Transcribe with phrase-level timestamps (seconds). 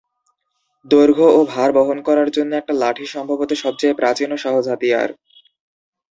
[0.85, 5.09] দৈর্ঘ্য ও ভার বহন করার জন্য একটা লাঠি সম্ভবত সবচেয়ে প্রাচীন ও সহজ হাতিয়ার।